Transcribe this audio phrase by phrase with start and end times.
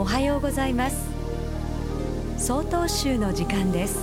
[0.00, 0.96] おはようございます。
[2.38, 3.98] 総統集の時間です。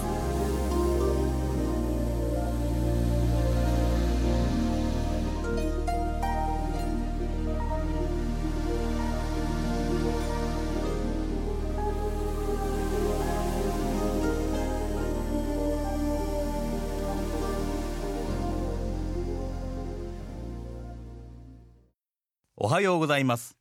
[22.56, 23.58] おはようございます。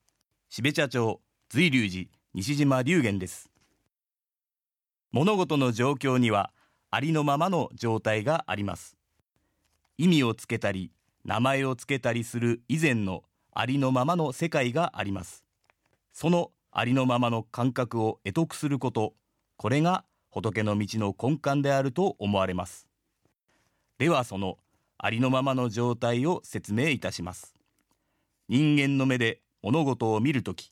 [0.50, 2.16] 標茶町随龍寺。
[2.38, 3.48] 西島龍玄です。
[5.10, 6.52] 物事の状況には
[6.90, 8.98] ありのままの状態があります。
[9.96, 10.92] 意味をつけたり
[11.24, 13.22] 名前をつけたりする以前の
[13.54, 15.46] ありのままの世界があります。
[16.12, 19.14] そのありのままの感覚を得得すること
[19.56, 22.86] これが仏の道の根幹であると思われます。
[23.96, 24.58] ではその
[24.98, 27.54] ありのままの状態を説明いたします。
[28.50, 30.70] 人間の目で物事を見るとき、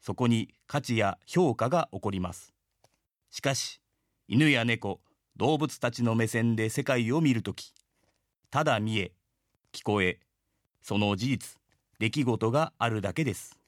[0.00, 2.54] そこに価値や評価が起こります。
[3.30, 3.80] しかし、
[4.26, 5.00] 犬や猫、
[5.36, 7.72] 動物たちの目線で世界を見るとき、
[8.50, 9.12] ただ見え、
[9.72, 10.20] 聞こえ、
[10.82, 11.56] その事実、
[11.98, 13.58] 出来事があるだけです。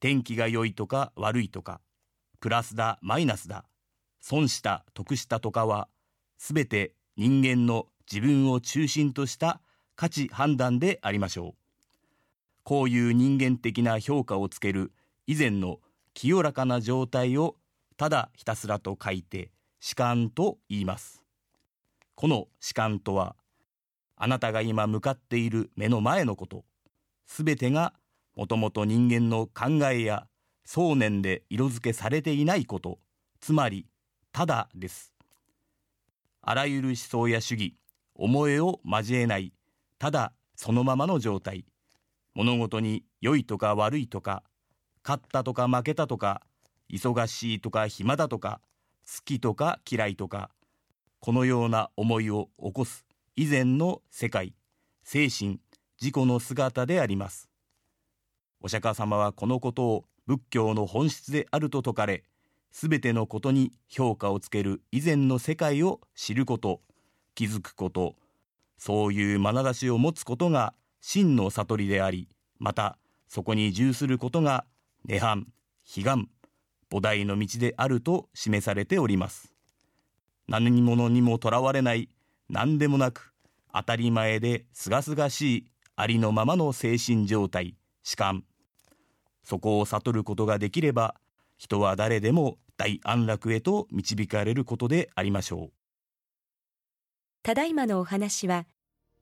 [0.00, 1.80] 天気が良いとか悪いとか、
[2.40, 3.64] プラスだ、マイナスだ、
[4.20, 5.88] 損した、得したとかは、
[6.36, 9.60] すべて人間の自分を中心とした
[9.96, 11.54] 価値判断でありましょう。
[12.62, 14.92] こういう人間的な評価をつける
[15.30, 15.78] 以前の
[16.14, 17.56] 清らかな状態を
[17.98, 21.22] ただひたすらと書いて主観と言います。
[22.14, 23.36] この主観とは、
[24.16, 26.64] あなたが今向かっている目の前のこと、
[27.26, 27.92] すべてが
[28.36, 30.26] もともと人間の考えや
[30.64, 32.98] 想念で色付けされていないこと、
[33.38, 33.86] つまり、
[34.32, 35.12] ただです。
[36.40, 37.76] あらゆる思想や主義、
[38.14, 39.52] 思いを交えない、
[39.98, 41.66] ただそのままの状態。
[42.34, 44.42] 物事に良いとか悪いとか、
[45.08, 46.42] 勝ったとか負けたとか、
[46.90, 48.60] 忙しいとか暇だとか、
[49.06, 50.50] 好きとか嫌いとか、
[51.18, 54.52] このような思いを起こす以前の世界、
[55.04, 55.60] 精神、
[55.98, 57.48] 自己の姿であります。
[58.60, 62.24] お釈迦様はこのことを仏教の本質であると説かれ、
[62.70, 66.82] すべてのことに評価をつける以前の世界を知ること、
[67.34, 68.14] 気づくこと、
[68.76, 74.66] そういう眼差しを持つことが真の悟りであり、またそこに従することが
[75.08, 75.46] 涅槃、
[75.86, 76.28] 彼岸、
[76.90, 79.54] 菩提の道であると示されております。
[80.46, 82.10] 何者にもとらわれない、
[82.50, 83.32] 何でもなく、
[83.72, 88.44] 当たり前で清々しいありのままの精神状態、主観。
[89.42, 91.14] そこを悟ることができれば、
[91.56, 95.72] 人は誰でも大安楽へと導かれることでありましょう。
[97.42, 98.66] ただいまのお話は、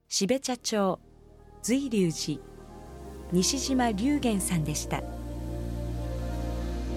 [0.09, 0.99] 標茶町
[1.63, 2.41] 随龍寺
[3.31, 5.05] 西島龍玄さんでした